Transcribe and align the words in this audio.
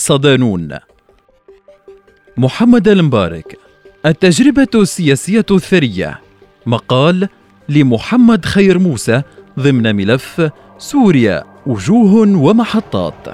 صدانون. 0.00 0.68
محمد 2.36 2.88
المبارك 2.88 3.58
التجربة 4.06 4.68
السياسية 4.74 5.46
الثرية. 5.50 6.20
مقال 6.66 7.28
لمحمد 7.68 8.44
خير 8.44 8.78
موسى 8.78 9.22
ضمن 9.58 9.96
ملف 9.96 10.50
سوريا 10.78 11.44
وجوه 11.66 12.14
ومحطات. 12.36 13.28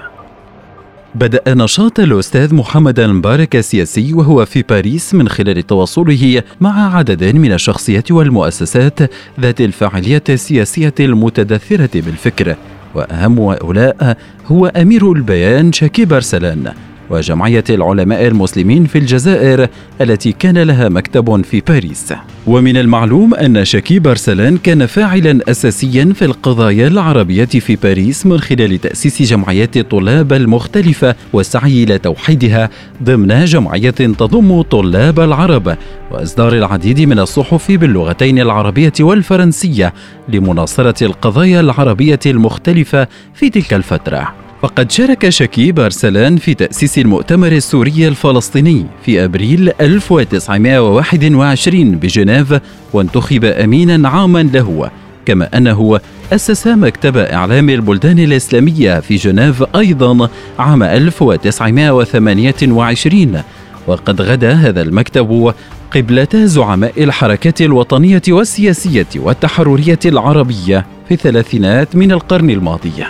بدأ 1.14 1.54
نشاط 1.54 2.00
الأستاذ 2.00 2.54
محمد 2.54 3.00
المبارك 3.00 3.56
السياسي 3.56 4.12
وهو 4.12 4.44
في 4.44 4.62
باريس 4.62 5.14
من 5.14 5.28
خلال 5.28 5.66
تواصله 5.66 6.42
مع 6.60 6.96
عدد 6.96 7.24
من 7.24 7.52
الشخصيات 7.52 8.12
والمؤسسات 8.12 8.98
ذات 9.40 9.60
الفاعلية 9.60 10.22
السياسية 10.28 10.94
المتدثرة 11.00 12.00
بالفكر. 12.00 12.56
وأهم 12.96 13.38
هؤلاء 13.38 14.16
هو 14.46 14.66
أمير 14.66 15.12
البيان 15.12 15.72
شكيب 15.72 16.12
أرسلان 16.12 16.72
وجمعية 17.10 17.64
العلماء 17.70 18.26
المسلمين 18.26 18.84
في 18.84 18.98
الجزائر 18.98 19.68
التي 20.00 20.32
كان 20.32 20.58
لها 20.58 20.88
مكتب 20.88 21.44
في 21.44 21.60
باريس. 21.60 22.14
ومن 22.46 22.76
المعلوم 22.76 23.34
أن 23.34 23.64
شكيب 23.64 24.06
أرسلان 24.06 24.58
كان 24.58 24.86
فاعلا 24.86 25.40
أساسيا 25.50 26.12
في 26.14 26.24
القضايا 26.24 26.88
العربية 26.88 27.44
في 27.44 27.76
باريس 27.76 28.26
من 28.26 28.40
خلال 28.40 28.80
تأسيس 28.80 29.22
جمعيات 29.22 29.76
الطلاب 29.76 30.32
المختلفة 30.32 31.14
والسعي 31.32 31.84
إلى 31.84 31.98
توحيدها 31.98 32.70
ضمن 33.02 33.44
جمعية 33.44 33.90
تضم 33.90 34.62
طلاب 34.62 35.20
العرب 35.20 35.76
وإصدار 36.10 36.52
العديد 36.52 37.00
من 37.00 37.18
الصحف 37.18 37.72
باللغتين 37.72 38.38
العربية 38.38 38.92
والفرنسية 39.00 39.94
لمناصرة 40.28 41.04
القضايا 41.06 41.60
العربية 41.60 42.20
المختلفة 42.26 43.08
في 43.34 43.50
تلك 43.50 43.74
الفترة. 43.74 44.45
فقد 44.62 44.90
شارك 44.90 45.28
شكيب 45.28 45.80
أرسلان 45.80 46.36
في 46.36 46.54
تأسيس 46.54 46.98
المؤتمر 46.98 47.52
السوري 47.52 48.08
الفلسطيني 48.08 48.86
في 49.04 49.24
أبريل 49.24 49.72
1921 49.80 51.90
بجنيف 51.90 52.54
وانتخب 52.92 53.44
أمينا 53.44 54.08
عاما 54.08 54.42
له 54.42 54.90
كما 55.26 55.56
أنه 55.56 56.00
أسس 56.32 56.66
مكتب 56.66 57.16
إعلام 57.16 57.70
البلدان 57.70 58.18
الإسلامية 58.18 59.00
في 59.00 59.16
جنيف 59.16 59.64
أيضا 59.76 60.28
عام 60.58 60.82
1928 60.82 63.42
وقد 63.86 64.22
غدا 64.22 64.52
هذا 64.52 64.82
المكتب 64.82 65.54
قبلة 65.90 66.28
زعماء 66.34 67.04
الحركات 67.04 67.60
الوطنية 67.60 68.22
والسياسية 68.28 69.06
والتحررية 69.16 69.98
العربية 70.04 70.86
في 71.08 71.14
الثلاثينات 71.14 71.96
من 71.96 72.12
القرن 72.12 72.50
الماضي. 72.50 73.04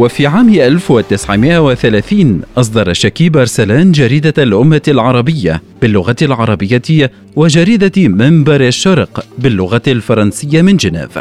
وفي 0.00 0.26
عام 0.26 0.48
1930 0.48 2.42
أصدر 2.56 2.92
شكيب 2.92 3.36
أرسلان 3.36 3.92
جريدة 3.92 4.42
الأمة 4.42 4.82
العربية 4.88 5.62
باللغة 5.82 6.16
العربية 6.22 7.10
وجريدة 7.36 8.08
منبر 8.08 8.60
الشرق 8.60 9.24
باللغة 9.38 9.82
الفرنسية 9.88 10.62
من 10.62 10.76
جنيف. 10.76 11.18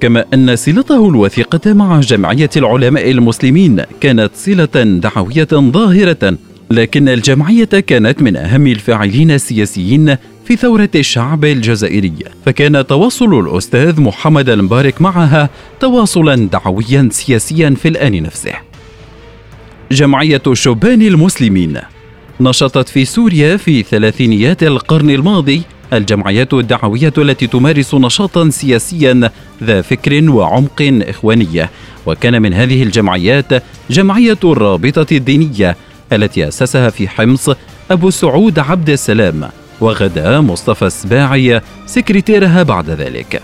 كما 0.00 0.24
أن 0.34 0.56
صلته 0.56 1.08
الوثيقة 1.08 1.72
مع 1.72 2.00
جمعية 2.00 2.50
العلماء 2.56 3.10
المسلمين 3.10 3.82
كانت 4.00 4.30
صلة 4.34 4.84
دعوية 4.84 5.48
ظاهرة 5.52 6.36
لكن 6.70 7.08
الجمعية 7.08 7.64
كانت 7.64 8.22
من 8.22 8.36
أهم 8.36 8.66
الفاعلين 8.66 9.30
السياسيين 9.30 10.16
في 10.44 10.56
ثورة 10.56 10.88
الشعب 10.94 11.44
الجزائري 11.44 12.12
فكان 12.46 12.86
تواصل 12.86 13.38
الأستاذ 13.40 14.00
محمد 14.00 14.48
المبارك 14.48 15.02
معها 15.02 15.50
تواصلا 15.80 16.34
دعويا 16.34 17.08
سياسيا 17.12 17.70
في 17.70 17.88
الآن 17.88 18.22
نفسه. 18.22 18.52
جمعية 19.92 20.42
شبان 20.52 21.02
المسلمين 21.02 21.78
نشطت 22.40 22.88
في 22.88 23.04
سوريا 23.04 23.56
في 23.56 23.82
ثلاثينيات 23.82 24.62
القرن 24.62 25.10
الماضي. 25.10 25.62
الجمعيات 25.92 26.54
الدعوية 26.54 27.12
التي 27.18 27.46
تمارس 27.46 27.94
نشاطا 27.94 28.50
سياسيا 28.50 29.30
ذا 29.62 29.82
فكر 29.82 30.30
وعمق 30.30 31.00
إخوانية. 31.08 31.70
وكان 32.06 32.42
من 32.42 32.54
هذه 32.54 32.82
الجمعيات 32.82 33.62
جمعية 33.90 34.38
الرابطة 34.44 35.06
الدينية 35.16 35.76
التي 36.12 36.48
أسسها 36.48 36.90
في 36.90 37.08
حمص 37.08 37.50
أبو 37.90 38.10
سعود 38.10 38.58
عبد 38.58 38.90
السلام 38.90 39.48
وغدا 39.80 40.40
مصطفى 40.40 40.86
السباعي 40.86 41.60
سكرتيرها 41.86 42.62
بعد 42.62 42.90
ذلك. 42.90 43.42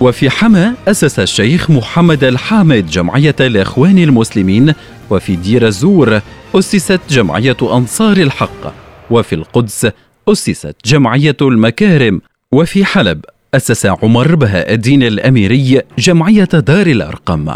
وفي 0.00 0.30
حما 0.30 0.74
أسس 0.88 1.18
الشيخ 1.18 1.70
محمد 1.70 2.24
الحامد 2.24 2.86
جمعية 2.86 3.36
الإخوان 3.40 3.98
المسلمين 3.98 4.74
وفي 5.10 5.36
دير 5.36 5.66
الزور 5.66 6.20
أسست 6.54 7.00
جمعية 7.10 7.56
أنصار 7.62 8.16
الحق 8.16 8.74
وفي 9.10 9.34
القدس 9.34 9.88
أسست 10.28 10.76
جمعية 10.84 11.36
المكارم 11.42 12.20
وفي 12.52 12.84
حلب 12.84 13.24
أسس 13.54 13.86
عمر 13.86 14.34
بهاء 14.34 14.74
الدين 14.74 15.02
الأميري 15.02 15.82
جمعية 15.98 16.44
دار 16.44 16.86
الأرقم. 16.86 17.54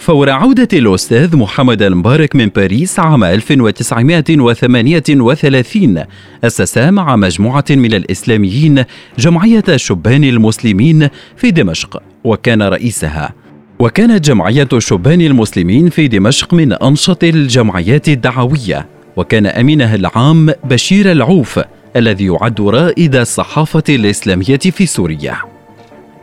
فور 0.00 0.30
عودة 0.30 0.68
الأستاذ 0.72 1.36
محمد 1.36 1.82
المبارك 1.82 2.36
من 2.36 2.46
باريس 2.46 3.00
عام 3.00 3.24
1938 3.24 6.04
أسس 6.44 6.78
مع 6.78 7.16
مجموعة 7.16 7.64
من 7.70 7.94
الإسلاميين 7.94 8.84
جمعية 9.18 9.64
شبان 9.76 10.24
المسلمين 10.24 11.08
في 11.36 11.50
دمشق 11.50 12.02
وكان 12.24 12.62
رئيسها. 12.62 13.32
وكانت 13.78 14.24
جمعية 14.24 14.68
شبان 14.78 15.20
المسلمين 15.20 15.88
في 15.88 16.08
دمشق 16.08 16.54
من 16.54 16.72
أنشط 16.72 17.24
الجمعيات 17.24 18.08
الدعوية. 18.08 18.86
وكان 19.16 19.46
أمينها 19.46 19.94
العام 19.94 20.52
بشير 20.64 21.12
العوف 21.12 21.60
الذي 21.96 22.26
يعد 22.26 22.60
رائد 22.60 23.16
الصحافة 23.16 23.84
الإسلامية 23.88 24.56
في 24.56 24.86
سوريا. 24.86 25.36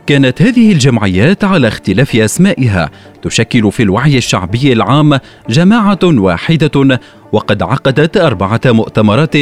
كانت 0.08 0.42
هذه 0.42 0.72
الجمعيات 0.72 1.44
على 1.44 1.68
اختلاف 1.68 2.16
أسمائها. 2.16 2.90
تشكل 3.22 3.72
في 3.72 3.82
الوعي 3.82 4.18
الشعبي 4.18 4.72
العام 4.72 5.18
جماعة 5.48 5.98
واحدة 6.02 6.98
وقد 7.32 7.62
عقدت 7.62 8.16
أربعة 8.16 8.60
مؤتمرات 8.66 9.36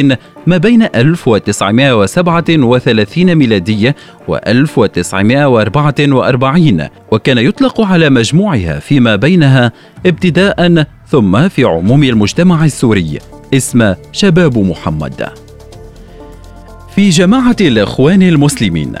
ما 0.47 0.57
بين 0.57 0.83
1937 0.83 3.35
ميلادية 3.35 3.95
و 4.27 4.35
1944 4.35 6.87
وكان 7.11 7.37
يطلق 7.37 7.81
على 7.81 8.09
مجموعها 8.09 8.79
فيما 8.79 9.15
بينها 9.15 9.71
ابتداء 10.05 10.85
ثم 11.07 11.49
في 11.49 11.63
عموم 11.63 12.03
المجتمع 12.03 12.65
السوري 12.65 13.19
اسم 13.53 13.93
شباب 14.11 14.57
محمد. 14.57 15.29
في 16.95 17.09
جماعة 17.09 17.55
الإخوان 17.61 18.21
المسلمين 18.21 18.93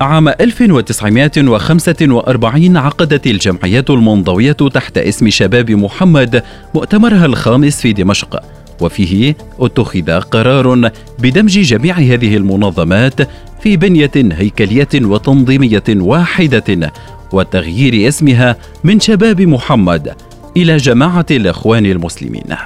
عام 0.00 0.28
1945 0.28 2.76
عقدت 2.76 3.26
الجمعيات 3.26 3.90
المنضوية 3.90 4.52
تحت 4.52 4.98
اسم 4.98 5.30
شباب 5.30 5.70
محمد 5.70 6.42
مؤتمرها 6.74 7.26
الخامس 7.26 7.80
في 7.80 7.92
دمشق 7.92 8.42
وفيه 8.80 9.36
اتخذ 9.58 10.20
قرار 10.20 10.90
بدمج 11.18 11.58
جميع 11.58 11.98
هذه 11.98 12.36
المنظمات 12.36 13.14
في 13.62 13.76
بنية 13.76 14.10
هيكلية 14.16 14.88
وتنظيمية 14.94 15.82
واحدة 15.88 16.92
وتغيير 17.32 18.08
اسمها 18.08 18.56
من 18.84 19.00
شباب 19.00 19.40
محمد 19.40 20.14
إلى 20.56 20.76
جماعة 20.76 21.26
الإخوان 21.30 21.86
المسلمين. 21.86 22.56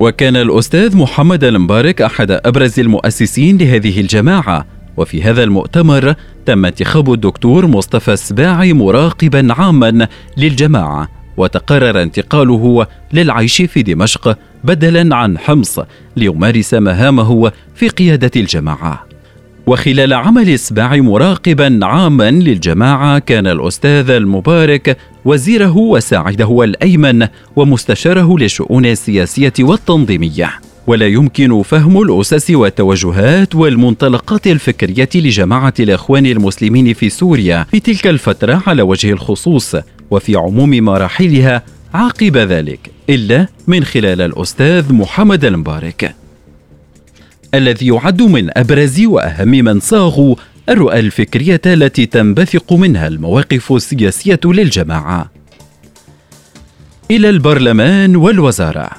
وكان 0.00 0.36
الأستاذ 0.36 0.96
محمد 0.96 1.44
المبارك 1.44 2.02
أحد 2.02 2.30
أبرز 2.30 2.80
المؤسسين 2.80 3.58
لهذه 3.58 4.00
الجماعة 4.00 4.66
وفي 4.96 5.22
هذا 5.22 5.42
المؤتمر 5.44 6.14
تم 6.46 6.66
انتخاب 6.66 7.12
الدكتور 7.12 7.66
مصطفى 7.66 8.12
السباعي 8.12 8.72
مراقبا 8.72 9.46
عاما 9.50 10.08
للجماعة 10.36 11.08
وتقرر 11.36 12.02
انتقاله 12.02 12.86
للعيش 13.12 13.62
في 13.62 13.82
دمشق 13.82 14.38
بدلا 14.64 15.16
عن 15.16 15.38
حمص 15.38 15.78
ليمارس 16.16 16.74
مهامه 16.74 17.52
في 17.74 17.88
قيادة 17.88 18.30
الجماعة. 18.36 19.06
وخلال 19.66 20.12
عمل 20.12 20.48
السباع 20.50 20.96
مراقبا 20.96 21.80
عاما 21.82 22.30
للجماعة 22.30 23.18
كان 23.18 23.46
الأستاذ 23.46 24.10
المبارك 24.10 24.96
وزيره 25.24 25.76
وساعده 25.76 26.64
الأيمن 26.64 27.26
ومستشاره 27.56 28.38
للشؤون 28.38 28.86
السياسية 28.86 29.52
والتنظيمية. 29.60 30.71
ولا 30.86 31.06
يمكن 31.06 31.62
فهم 31.62 32.02
الأسس 32.02 32.50
والتوجهات 32.50 33.54
والمنطلقات 33.54 34.46
الفكرية 34.46 35.08
لجماعة 35.14 35.74
الإخوان 35.80 36.26
المسلمين 36.26 36.94
في 36.94 37.10
سوريا 37.10 37.66
في 37.70 37.80
تلك 37.80 38.06
الفترة 38.06 38.62
على 38.66 38.82
وجه 38.82 39.12
الخصوص 39.12 39.76
وفي 40.10 40.36
عموم 40.36 40.70
مراحلها 40.70 41.62
عقب 41.94 42.36
ذلك 42.36 42.90
إلا 43.10 43.46
من 43.66 43.84
خلال 43.84 44.20
الأستاذ 44.20 44.92
محمد 44.92 45.44
المبارك. 45.44 46.14
الذي 47.54 47.86
يعد 47.86 48.22
من 48.22 48.58
أبرز 48.58 49.00
وأهم 49.00 49.48
من 49.48 49.80
صاغوا 49.80 50.36
الرؤى 50.68 50.98
الفكرية 50.98 51.60
التي 51.66 52.06
تنبثق 52.06 52.72
منها 52.72 53.08
المواقف 53.08 53.72
السياسية 53.72 54.40
للجماعة. 54.44 55.30
إلى 57.10 57.30
البرلمان 57.30 58.16
والوزارة. 58.16 58.90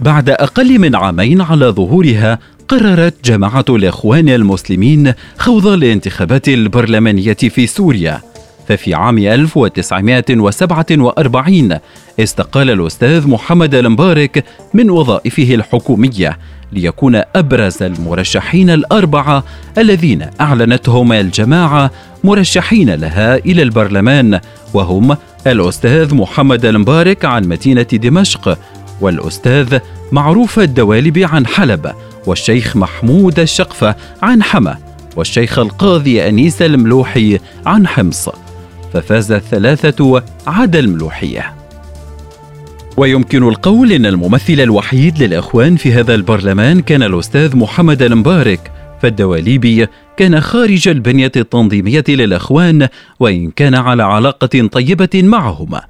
بعد 0.00 0.30
أقل 0.30 0.78
من 0.78 0.96
عامين 0.96 1.40
على 1.40 1.66
ظهورها 1.66 2.38
قررت 2.68 3.14
جماعة 3.24 3.64
الإخوان 3.68 4.28
المسلمين 4.28 5.12
خوض 5.38 5.66
الانتخابات 5.66 6.48
البرلمانية 6.48 7.32
في 7.32 7.66
سوريا. 7.66 8.20
ففي 8.68 8.94
عام 8.94 9.18
1947 9.18 11.78
استقال 12.20 12.70
الأستاذ 12.70 13.28
محمد 13.28 13.74
المبارك 13.74 14.44
من 14.74 14.90
وظائفه 14.90 15.54
الحكومية 15.54 16.38
ليكون 16.72 17.22
أبرز 17.36 17.82
المرشحين 17.82 18.70
الأربعة 18.70 19.44
الذين 19.78 20.26
أعلنتهم 20.40 21.12
الجماعة 21.12 21.90
مرشحين 22.24 22.90
لها 22.90 23.36
إلى 23.36 23.62
البرلمان 23.62 24.40
وهم 24.74 25.16
الأستاذ 25.46 26.14
محمد 26.14 26.64
المبارك 26.64 27.24
عن 27.24 27.48
مدينة 27.48 27.82
دمشق 27.82 28.58
والأستاذ 29.00 29.78
معروف 30.12 30.58
الدوالبي 30.58 31.24
عن 31.24 31.46
حلب 31.46 31.92
والشيخ 32.26 32.76
محمود 32.76 33.38
الشقفة 33.40 33.94
عن 34.22 34.42
حما 34.42 34.78
والشيخ 35.16 35.58
القاضي 35.58 36.28
أنيس 36.28 36.62
الملوحي 36.62 37.38
عن 37.66 37.86
حمص 37.86 38.28
ففاز 38.92 39.32
الثلاثة 39.32 40.22
عدا 40.46 40.78
الملوحية. 40.78 41.54
ويمكن 42.96 43.48
القول 43.48 43.92
إن 43.92 44.06
الممثل 44.06 44.60
الوحيد 44.60 45.22
للإخوان 45.22 45.76
في 45.76 45.92
هذا 45.92 46.14
البرلمان 46.14 46.80
كان 46.80 47.02
الأستاذ 47.02 47.56
محمد 47.56 48.02
المبارك 48.02 48.72
فالدواليبي 49.02 49.86
كان 50.16 50.40
خارج 50.40 50.88
البنية 50.88 51.32
التنظيمية 51.36 52.04
للإخوان 52.08 52.88
وإن 53.20 53.50
كان 53.50 53.74
على 53.74 54.02
علاقة 54.02 54.68
طيبة 54.72 55.08
معهما. 55.14 55.82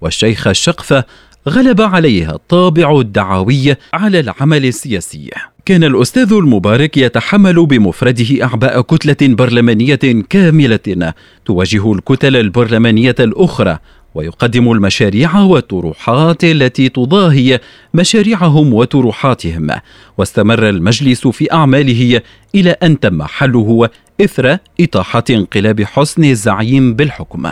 والشيخ 0.00 0.46
الشقفة 0.46 1.04
غلب 1.48 1.80
عليها 1.80 2.34
الطابع 2.34 3.00
الدعوي 3.00 3.74
على 3.92 4.20
العمل 4.20 4.64
السياسي. 4.64 5.30
كان 5.64 5.84
الأستاذ 5.84 6.32
المبارك 6.32 6.96
يتحمل 6.96 7.66
بمفرده 7.66 8.44
أعباء 8.44 8.80
كتلة 8.80 9.34
برلمانية 9.34 10.24
كاملة 10.30 11.12
تواجه 11.44 11.92
الكتل 11.92 12.36
البرلمانية 12.36 13.14
الأخرى 13.20 13.78
ويقدم 14.14 14.72
المشاريع 14.72 15.38
والطروحات 15.38 16.44
التي 16.44 16.88
تضاهي 16.88 17.60
مشاريعهم 17.94 18.74
وطروحاتهم. 18.74 19.70
واستمر 20.18 20.68
المجلس 20.68 21.26
في 21.26 21.52
أعماله 21.52 22.20
إلى 22.54 22.70
أن 22.70 23.00
تم 23.00 23.22
حله 23.22 23.88
إثر 24.20 24.58
إطاحة 24.80 25.24
انقلاب 25.30 25.82
حسن 25.82 26.24
الزعيم 26.24 26.94
بالحكم. 26.94 27.50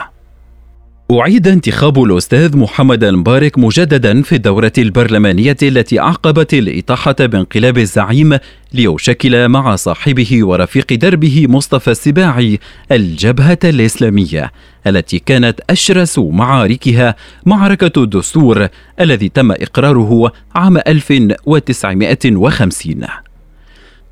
أعيد 1.10 1.48
انتخاب 1.48 2.02
الأستاذ 2.02 2.56
محمد 2.56 3.04
المبارك 3.04 3.58
مجددا 3.58 4.22
في 4.22 4.34
الدورة 4.34 4.72
البرلمانية 4.78 5.56
التي 5.62 6.00
أعقبت 6.00 6.54
الإطاحة 6.54 7.16
بانقلاب 7.20 7.78
الزعيم 7.78 8.38
ليشكل 8.72 9.48
مع 9.48 9.76
صاحبه 9.76 10.44
ورفيق 10.44 10.92
دربه 10.92 11.46
مصطفى 11.48 11.90
السباعي 11.90 12.58
الجبهة 12.92 13.58
الإسلامية 13.64 14.52
التي 14.86 15.18
كانت 15.18 15.60
أشرس 15.70 16.18
معاركها 16.18 17.16
معركة 17.46 18.02
الدستور 18.02 18.68
الذي 19.00 19.28
تم 19.28 19.52
إقراره 19.52 20.32
عام 20.54 20.76
1950 20.76 22.96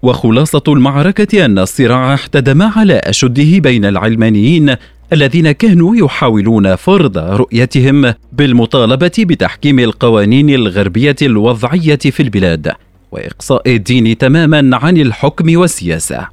وخلاصة 0.03 0.62
المعركة 0.69 1.44
أن 1.44 1.59
الصراع 1.59 2.15
احتدم 2.15 2.62
على 2.62 2.94
أشده 2.94 3.59
بين 3.59 3.85
العلمانيين 3.85 4.77
الذين 5.12 5.53
كانوا 5.53 5.97
يحاولون 5.97 6.76
فرض 6.76 7.19
رؤيتهم 7.19 8.14
بالمطالبة 8.32 9.12
بتحكيم 9.19 9.79
القوانين 9.79 10.50
الغربية 10.50 11.17
الوضعية 11.23 11.97
في 11.97 12.20
البلاد 12.20 12.73
وإقصاء 13.12 13.62
الدين 13.76 14.19
تماما 14.19 14.76
عن 14.76 14.97
الحكم 14.97 15.56
والسياسة. 15.59 16.29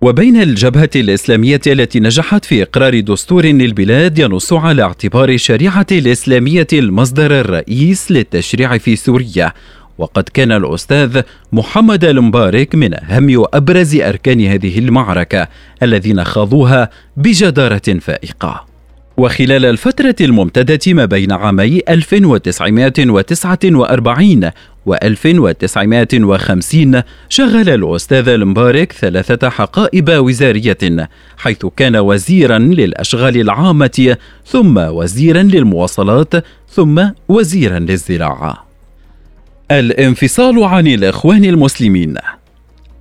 وبين 0.00 0.42
الجبهة 0.42 0.90
الإسلامية 0.96 1.60
التي 1.66 2.00
نجحت 2.00 2.44
في 2.44 2.62
إقرار 2.62 3.00
دستور 3.00 3.46
للبلاد 3.46 4.18
ينص 4.18 4.52
على 4.52 4.82
اعتبار 4.82 5.28
الشريعه 5.28 5.86
الإسلامية 5.92 6.66
المصدر 6.72 7.40
الرئيس 7.40 8.10
للتشريع 8.10 8.78
في 8.78 8.96
سوريا 8.96 9.52
وقد 9.98 10.24
كان 10.34 10.52
الأستاذ 10.52 11.20
محمد 11.52 12.04
المبارك 12.04 12.74
من 12.74 12.94
أهم 12.94 13.38
وأبرز 13.38 13.96
أركان 13.96 14.46
هذه 14.46 14.78
المعركة 14.78 15.48
الذين 15.82 16.24
خاضوها 16.24 16.90
بجدارة 17.16 17.98
فائقة. 18.00 18.74
وخلال 19.16 19.64
الفترة 19.64 20.16
الممتدة 20.20 20.92
ما 20.92 21.04
بين 21.04 21.32
عامي 21.32 21.80
1949 21.88 24.50
و 24.86 24.94
1950 24.94 27.02
شغل 27.28 27.68
الأستاذ 27.68 28.28
المبارك 28.28 28.92
ثلاثة 28.92 29.48
حقائب 29.48 30.10
وزارية 30.10 31.08
حيث 31.36 31.66
كان 31.76 31.96
وزيرا 31.96 32.58
للأشغال 32.58 33.40
العامة 33.40 34.16
ثم 34.46 34.78
وزيرا 34.78 35.42
للمواصلات 35.42 36.34
ثم 36.70 37.08
وزيرا 37.28 37.78
للزراعة. 37.78 38.73
الانفصال 39.70 40.64
عن 40.64 40.86
الإخوان 40.86 41.44
المسلمين. 41.44 42.14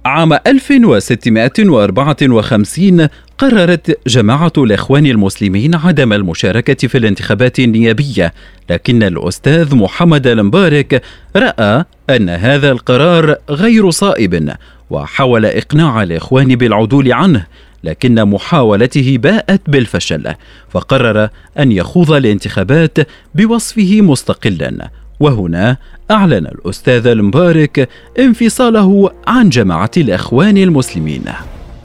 عام 0.06 0.33
1654 0.33 3.07
قررت 3.38 4.00
جماعة 4.07 4.54
الإخوان 4.57 5.06
المسلمين 5.06 5.75
عدم 5.75 6.13
المشاركة 6.13 6.88
في 6.88 6.98
الانتخابات 6.98 7.60
النيابية، 7.60 8.33
لكن 8.69 9.04
الأستاذ 9.04 9.75
محمد 9.75 10.27
المبارك 10.27 11.01
رأى 11.36 11.86
أن 12.10 12.30
هذا 12.30 12.71
القرار 12.71 13.36
غير 13.50 13.89
صائب، 13.89 14.50
وحاول 14.89 15.45
إقناع 15.45 16.04
الإخوان 16.04 16.56
بالعدول 16.56 17.13
عنه، 17.13 17.45
لكن 17.83 18.25
محاولته 18.25 19.18
باءت 19.18 19.62
بالفشل، 19.68 20.33
فقرر 20.69 21.30
أن 21.59 21.71
يخوض 21.71 22.12
الانتخابات 22.12 22.98
بوصفه 23.36 24.01
مستقلا، 24.01 24.89
وهنا 25.23 25.77
أعلن 26.11 26.47
الأستاذ 26.47 27.07
المبارك 27.07 27.89
انفصاله 28.19 29.11
عن 29.27 29.49
جماعة 29.49 29.91
الإخوان 29.97 30.57
المسلمين. 30.57 31.23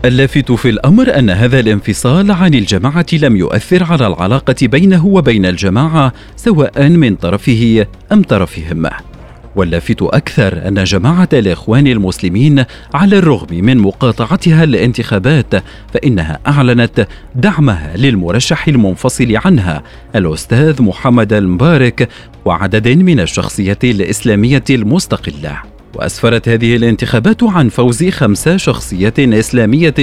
اللافت 0.05 0.53
في 0.53 0.69
الأمر 0.71 1.19
أن 1.19 1.31
هذا 1.31 1.61
الانفصال 1.61 2.31
عن 2.31 2.55
الجماعة 2.55 3.07
لم 3.13 3.37
يؤثر 3.37 3.85
على 3.85 4.07
العلاقة 4.07 4.57
بينه 4.63 5.07
وبين 5.07 5.47
الجماعة 5.47 6.13
سواء 6.37 6.89
من 6.89 7.17
طرفه 7.17 7.87
أم 8.13 8.23
طرفهم. 8.23 8.87
واللافت 9.59 10.03
أكثر 10.03 10.69
أن 10.69 10.85
جماعة 10.85 11.29
الإخوان 11.33 11.87
المسلمين 11.87 12.65
على 12.95 13.19
الرغم 13.19 13.47
من 13.51 13.79
مقاطعتها 13.79 14.65
الانتخابات 14.65 15.55
فإنها 15.95 16.39
أعلنت 16.47 17.09
دعمها 17.35 17.97
للمرشح 17.97 18.69
المنفصل 18.69 19.37
عنها 19.45 19.83
الأستاذ 20.15 20.83
محمد 20.83 21.33
المبارك 21.33 22.09
وعدد 22.45 22.89
من 22.89 23.21
الشخصيات 23.21 23.85
الإسلامية 23.85 24.65
المستقلة. 24.71 25.78
وأسفرت 25.95 26.49
هذه 26.49 26.77
الانتخابات 26.77 27.43
عن 27.43 27.69
فوز 27.69 28.09
خمس 28.09 28.49
شخصيات 28.49 29.19
إسلامية 29.19 29.95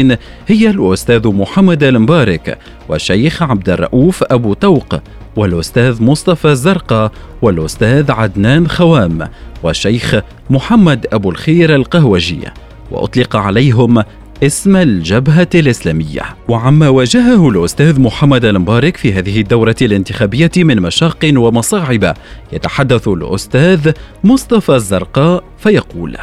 هي 0.48 0.70
الأستاذ 0.70 1.28
محمد 1.28 1.84
المبارك 1.84 2.58
والشيخ 2.90 3.44
عبد 3.44 3.70
الرؤوف 3.70 4.24
أبو 4.24 4.54
توق 4.54 4.96
والأستاذ 5.36 6.04
مصطفى 6.04 6.48
الزرقاء 6.48 7.12
والأستاذ 7.42 8.12
عدنان 8.12 8.68
خوام 8.68 9.30
والشيخ 9.64 10.16
محمد 10.50 11.08
أبو 11.14 11.30
الخير 11.30 11.76
القهوجي. 11.76 12.42
وأطلق 12.92 13.36
عليهم 13.36 14.04
اسم 14.44 14.76
الجبهة 14.76 15.48
الإسلامية. 15.56 16.22
وعما 16.48 16.90
واجهه 16.90 17.50
الأستاذ 17.50 18.02
محمد 18.02 18.46
المبارك 18.46 18.98
في 18.98 19.14
هذه 19.14 19.42
الدورة 19.42 19.76
الانتخابية 19.82 20.52
من 20.58 20.82
مشاق 20.82 21.32
ومصاعب. 21.36 22.14
يتحدث 22.54 23.08
الأستاذ 23.08 23.92
مصطفى 24.24 24.76
الزرقاء 24.76 25.44
فيقول 25.58 26.18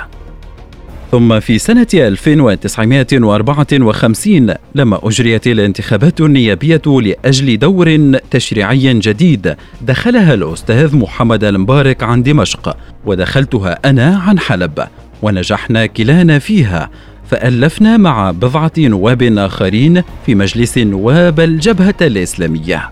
ثم 1.11 1.41
في 1.41 1.59
سنة 1.59 1.87
1954 1.95 4.55
لما 4.75 5.01
أجريت 5.03 5.47
الانتخابات 5.47 6.21
النيابية 6.21 6.83
لأجل 6.87 7.59
دور 7.59 8.19
تشريعي 8.31 8.95
جديد. 8.95 9.57
دخلها 9.81 10.35
الأستاذ 10.35 10.97
محمد 10.97 11.45
المبارك 11.45 12.03
عن 12.03 12.23
دمشق 12.23 12.77
ودخلتها 13.05 13.79
أنا 13.85 14.19
عن 14.19 14.39
حلب 14.39 14.87
ونجحنا 15.23 15.87
كلانا 15.87 16.39
فيها. 16.39 16.91
فألفنا 17.31 17.97
مع 17.97 18.31
بضعة 18.31 18.73
نواب 18.79 19.23
آخرين 19.23 20.03
في 20.27 20.35
مجلس 20.35 20.79
النواب 20.79 21.41
الجبهة 21.41 21.95
الإسلامية. 22.01 22.91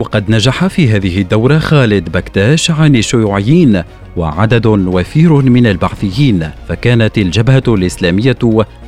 وقد 0.00 0.30
نجح 0.30 0.66
في 0.66 0.88
هذه 0.88 1.20
الدورة 1.20 1.58
خالد 1.58 2.12
بكتاش 2.12 2.70
عن 2.70 2.96
الشيوعيين 2.96 3.82
وعدد 4.16 4.66
وفير 4.66 5.32
من 5.32 5.66
البعثيين 5.66 6.50
فكانت 6.68 7.18
الجبهة 7.18 7.62
الإسلامية 7.68 8.38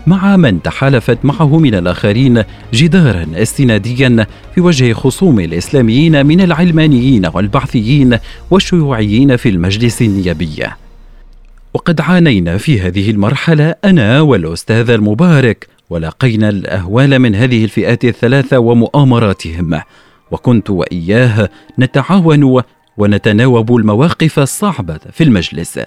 مع 0.07 0.37
من 0.37 0.63
تحالفت 0.63 1.19
معه 1.25 1.59
من 1.59 1.75
الآخرين 1.75 2.43
جدارا 2.75 3.27
استناديا 3.35 4.27
في 4.55 4.61
وجه 4.61 4.93
خصوم 4.93 5.41
الإسلاميين 5.41 6.27
من 6.27 6.41
العلمانيين 6.41 7.27
والبعثيين 7.35 8.19
والشيوعيين 8.51 9.37
في 9.37 9.49
المجلس 9.49 10.03
النيابي. 10.03 10.67
وقد 11.79 12.01
عانينا 12.01 12.59
في 12.59 12.81
هذه 12.81 13.11
المرحلة 13.11 13.75
أنا 13.85 14.21
والأستاذ 14.21 14.91
المبارك 14.91 15.67
ولقينا 15.91 16.49
الأهوال 16.49 17.19
من 17.19 17.35
هذه 17.35 17.65
الفئات 17.65 18.05
الثلاثة 18.05 18.59
ومؤامراتهم. 18.59 19.81
وكنت 20.31 20.71
وإياه 20.71 21.49
نتعاون 21.79 22.63
ونتناوب 22.97 23.77
المواقف 23.77 24.39
الصعبة 24.39 24.99
في 25.13 25.25
المجلس. 25.25 25.81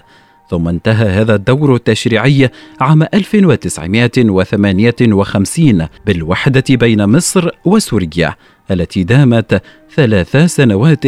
ثم 0.50 0.68
انتهى 0.68 1.08
هذا 1.08 1.34
الدور 1.34 1.74
التشريعي 1.74 2.50
عام 2.80 3.02
1958 3.02 5.86
بالوحدة 6.06 6.64
بين 6.70 7.06
مصر 7.06 7.50
وسوريا 7.64 8.34
التي 8.70 9.04
دامت 9.04 9.62
ثلاث 9.94 10.36
سنوات 10.36 11.04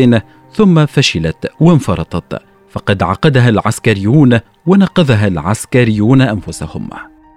ثم 0.55 0.87
فشلت 0.87 1.50
وانفرطت. 1.61 2.54
فقد 2.75 3.02
عقدها 3.02 3.49
العسكريون 3.49 4.38
ونقضها 4.66 5.26
العسكريون 5.26 6.21
أنفسهم. 6.21 6.88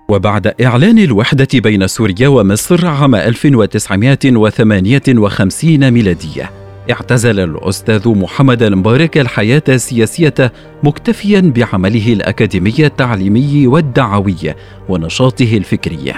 وبعد 0.10 0.54
إعلان 0.62 1.00
الوحدة 1.00 1.48
بين 1.54 1.88
سوريا 1.88 2.28
ومصر 2.28 2.88
عام 2.88 3.16
1958 3.16 5.92
ميلادية 5.92 6.52
اعتزل 6.92 7.40
الأستاذ 7.40 8.10
محمد 8.10 8.64
المبارك 8.64 9.18
الحياة 9.18 9.64
السياسية 9.70 10.52
مكتفيا 10.84 11.54
بعمله 11.56 12.14
الأكاديمي 12.14 12.76
التعليمي 12.80 13.68
والدعوي 13.68 14.36
ونشاطه 14.90 15.58
الفكري. 15.58 16.14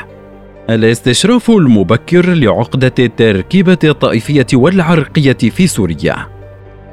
الاستشراف 0.69 1.51
المبكر 1.51 2.33
لعقدة 2.33 2.93
التركيبة 2.99 3.77
الطائفية 3.83 4.47
والعرقية 4.53 5.33
في 5.33 5.67
سوريا. 5.67 6.38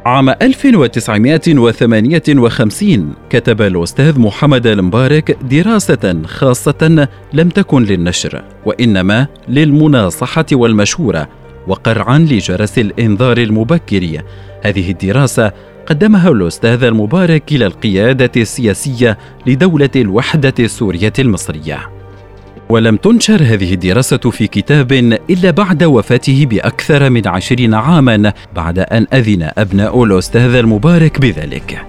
عام 0.07 0.29
1958 0.29 3.15
كتب 3.31 3.63
الأستاذ 3.63 4.21
محمد 4.21 4.67
المبارك 4.67 5.39
دراسة 5.43 6.23
خاصة 6.27 7.09
لم 7.33 7.49
تكن 7.49 7.83
للنشر 7.83 8.45
وإنما 8.67 9.27
للمناصحة 9.49 10.47
والمشورة 10.53 11.29
وقرعا 11.67 12.19
لجرس 12.19 12.79
الإنذار 12.79 13.39
المبكر. 13.39 14.23
هذه 14.63 14.91
الدراسة 14.91 15.53
قدمها 15.87 16.31
الأستاذ 16.31 16.85
المبارك 16.85 17.53
إلى 17.53 17.67
القيادة 17.67 18.33
السياسية 18.37 19.19
لدولة 19.47 19.91
الوحدة 19.97 20.55
السورية 20.59 21.13
المصرية. 21.19 21.96
ولم 22.69 22.97
تنشر 22.97 23.43
هذه 23.43 23.75
الدراسة 23.75 24.17
في 24.17 24.47
كتاب 24.47 24.93
إلا 25.31 25.51
بعد 25.51 25.85
وفاته 25.85 26.47
بأكثر 26.51 27.11
من 27.11 27.29
عشرين 27.29 27.75
عاما 27.75 28.33
بعد 28.57 28.79
أن 28.79 29.07
أذن 29.15 29.51
أبناء 29.59 30.05
الأستاذ 30.05 30.55
المبارك 30.55 31.21
بذلك. 31.21 31.87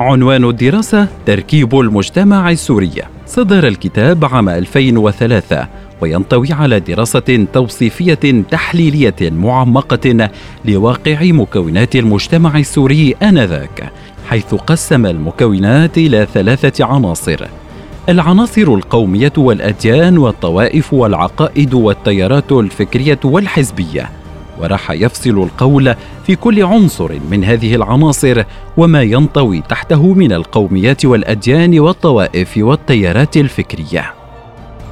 عنوان 0.00 0.44
الدراسة 0.44 1.08
تركيب 1.26 1.80
المجتمع 1.80 2.50
السوري. 2.50 2.92
صدر 3.26 3.68
الكتاب 3.68 4.24
عام 4.24 4.48
2003 4.48 5.66
وينطوي 6.00 6.52
على 6.52 6.80
دراسة 6.80 7.46
توصيفية 7.52 8.44
تحليلية 8.50 9.16
معمقة 9.20 10.30
لواقع 10.64 11.22
مكونات 11.22 11.96
المجتمع 11.96 12.58
السوري 12.58 13.14
آنذاك 13.22 13.92
حيث 14.28 14.54
قسم 14.54 15.06
المكونات 15.06 15.98
إلى 15.98 16.26
ثلاثة 16.34 16.84
عناصر. 16.84 17.46
العناصر 18.08 18.74
القومية 18.74 19.32
والأديان 19.36 20.18
والطوائف 20.18 20.92
والعقائد 20.94 21.74
والتيارات 21.74 22.52
الفكرية 22.52 23.18
والحزبية 23.24 24.10
وراح 24.60 24.90
يفصل 24.90 25.30
القول 25.30 25.94
في 26.26 26.36
كل 26.36 26.62
عنصر 26.62 27.12
من 27.30 27.44
هذه 27.44 27.74
العناصر 27.74 28.44
وما 28.76 29.02
ينطوي 29.02 29.62
تحته 29.68 30.14
من 30.14 30.32
القوميات 30.32 31.04
والأديان 31.04 31.80
والطوائف 31.80 32.54
والتيارات 32.56 33.36
الفكرية. 33.36 34.12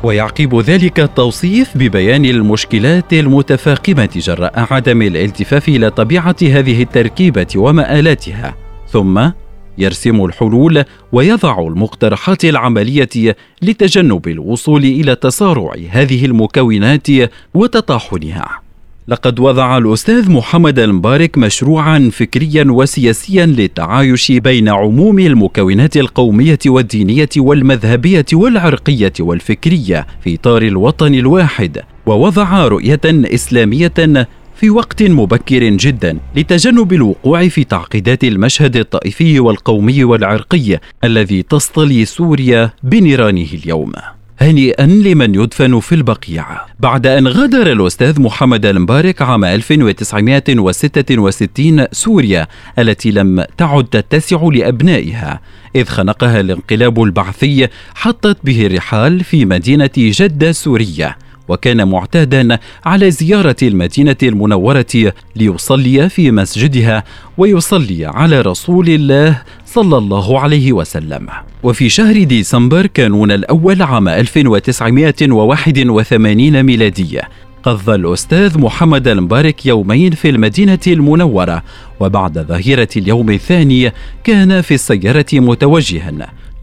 ويعقب 0.02 0.60
ذلك 0.60 1.00
التوصيف 1.00 1.76
ببيان 1.76 2.24
المشكلات 2.24 3.12
المتفاقمة 3.12 4.08
جراء 4.16 4.66
عدم 4.70 5.02
الالتفاف 5.02 5.68
إلى 5.68 5.90
طبيعه 5.90 6.36
هذه 6.42 6.82
التركيبة 6.82 7.46
ومآلاتها 7.56 8.54
ثم 8.88 9.30
يرسم 9.78 10.24
الحلول 10.24 10.84
ويضع 11.12 11.60
المقترحات 11.60 12.44
العملية 12.44 13.36
لتجنب 13.62 14.28
الوصول 14.28 14.84
إلى 14.84 15.14
تسارع 15.14 15.74
هذه 15.90 16.24
المكونات 16.24 17.06
وتطاحنها. 17.54 18.64
لقد 19.08 19.40
وضع 19.40 19.78
الأستاذ 19.78 20.30
محمد 20.30 20.78
المبارك 20.78 21.38
مشروعا 21.38 22.10
فكريا 22.12 22.64
وسياسيا 22.68 23.46
للتعايش 23.46 24.32
بين 24.32 24.68
عموم 24.68 25.18
المكونات 25.18 25.96
القومية 25.96 26.58
والدينية 26.66 27.28
والمذهبية 27.36 28.24
والعرقية 28.32 29.12
والفكرية 29.20 30.06
في 30.24 30.34
إطار 30.34 30.62
الوطن 30.62 31.14
الواحد 31.14 31.82
ووضع 32.06 32.68
رؤية 32.68 33.00
إسلامية 33.06 34.26
في 34.56 34.70
وقت 34.70 35.02
مبكر 35.02 35.68
جدا 35.68 36.18
لتجنب 36.36 36.92
الوقوع 36.92 37.48
في 37.48 37.64
تعقيدات 37.64 38.24
المشهد 38.24 38.76
الطائفي 38.76 39.40
والقومي 39.40 40.04
والعرقي 40.04 40.80
الذي 41.04 41.42
تصطلي 41.42 42.04
سوريا 42.04 42.70
بنيرانه 42.82 43.46
اليوم. 43.52 43.92
هنيئا 44.40 44.86
لمن 44.86 45.34
يدفن 45.34 45.80
في 45.80 45.94
البقيع. 45.94 46.46
بعد 46.80 47.06
أن 47.06 47.28
غادر 47.28 47.72
الأستاذ 47.72 48.20
محمد 48.20 48.66
المبارك 48.66 49.22
عام 49.22 49.44
1966 49.44 51.86
سوريا 51.92 52.46
التي 52.78 53.10
لم 53.10 53.44
تعد 53.58 53.84
تتسع 53.84 54.48
لأبنائها 54.52 55.40
إذ 55.76 55.84
خنقها 55.84 56.40
الانقلاب 56.40 57.02
البعثي 57.02 57.68
حطت 57.94 58.36
به 58.44 58.66
الرحال 58.66 59.24
في 59.24 59.44
مدينة 59.44 59.90
جدة 59.96 60.52
سورية. 60.52 61.16
وكان 61.48 61.88
معتادا 61.88 62.58
على 62.84 63.10
زيارة 63.10 63.56
المدينة 63.62 64.16
المنورة 64.22 65.12
ليصلي 65.36 66.08
في 66.08 66.30
مسجدها 66.30 67.04
ويصلي 67.38 68.06
على 68.06 68.40
رسول 68.40 68.88
الله 68.88 69.42
صلى 69.66 69.98
الله 69.98 70.40
عليه 70.40 70.72
وسلم. 70.72 71.28
وفي 71.62 71.88
شهر 71.88 72.24
ديسمبر 72.24 72.86
كانون 72.86 73.30
الأول 73.30 73.82
عام 73.82 74.08
1981 74.08 76.62
ميلادية 76.62 77.22
قضى 77.62 77.94
الأستاذ 77.94 78.58
محمد 78.58 79.08
المبارك 79.08 79.66
يومين 79.66 80.12
في 80.12 80.30
المدينة 80.30 80.78
المنورة 80.86 81.62
وبعد 82.00 82.38
ظهيرة 82.38 82.88
اليوم 82.96 83.30
الثاني 83.30 83.92
كان 84.24 84.60
في 84.60 84.74
السيارة 84.74 85.26
متوجها 85.32 86.12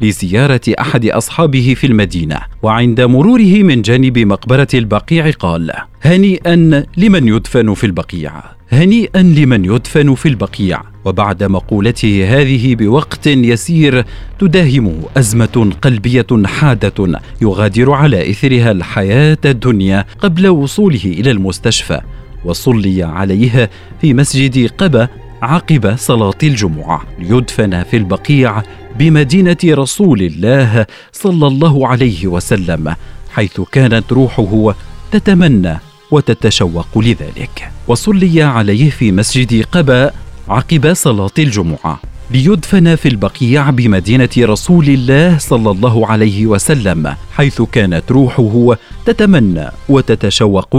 لزيارة 0.02 0.62
أحد 0.80 1.06
أصحابه 1.06 1.74
في 1.78 1.88
المدينة 1.88 2.38
وعند 2.64 3.02
مروره 3.02 3.64
من 3.64 3.82
جانب 3.82 4.20
مقبرة 4.20 4.68
البقيع 4.74 5.30
قال 5.30 5.72
هنيئا 6.02 6.86
لمن 6.98 7.28
يدفن 7.28 7.74
في 7.74 7.84
البقيع 7.84 8.34
هنيئا 8.72 9.22
لمن 9.22 9.66
يدفن 9.66 10.16
في 10.16 10.28
البقيع 10.30 10.82
وبعد 11.06 11.44
مقولته 11.44 12.26
هذه 12.42 12.76
بوقت 12.76 13.28
يسير 13.28 14.06
تداهمه 14.40 14.96
أزمة 15.18 15.72
قلبية 15.82 16.28
حادة 16.46 17.20
يغادر 17.42 17.92
على 17.92 18.30
إثرها 18.32 18.72
الحياة 18.72 19.38
الدنيا 19.46 20.06
قبل 20.20 20.48
وصوله 20.48 21.06
إلى 21.06 21.32
المستشفى 21.32 22.02
وصلي 22.46 23.04
عليه 23.04 23.70
في 24.02 24.14
مسجد 24.14 24.68
قبة 24.78 25.08
عقب 25.42 25.96
صلاة 25.98 26.38
الجمعة 26.44 27.02
ليدفن 27.20 27.84
في 27.84 27.98
البقيع 27.98 28.64
بمدينة 29.02 29.58
رسول 29.66 30.22
الله 30.22 30.86
صلى 31.12 31.48
الله 31.48 31.88
عليه 31.88 32.28
وسلم 32.28 32.96
حيث 33.34 33.62
كانت 33.72 34.14
روحه 34.14 34.76
تتمنى 35.12 35.80
وتتشوق 36.12 36.98
لذلك. 36.98 37.72
وصلي 37.88 38.42
عليه 38.42 38.90
في 38.90 39.12
مسجد 39.12 39.66
قباء 39.72 40.16
عقب 40.50 40.94
صلاة 40.94 41.38
الجمعة. 41.40 42.00
ليدفن 42.32 42.96
في 42.96 43.08
البقيع 43.08 43.70
بمدينة 43.70 44.30
رسول 44.38 44.90
الله 44.90 45.38
صلى 45.38 45.72
الله 45.72 46.08
عليه 46.08 46.46
وسلم 46.46 47.16
حيث 47.32 47.62
كانت 47.62 48.12
روحه 48.12 48.78
تتمنى 49.06 49.68
وتتشوق 49.90 50.76